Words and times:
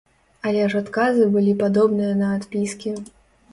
Але 0.51 0.63
ж 0.71 0.79
адказы 0.83 1.27
былі 1.35 1.53
падобныя 1.61 2.19
на 2.25 2.33
адпіскі. 2.39 2.97